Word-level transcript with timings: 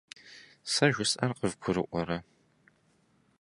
Сэ 0.71 0.85
жысӏэр 0.95 1.31
къывгурыӏуэрэ? 1.39 2.17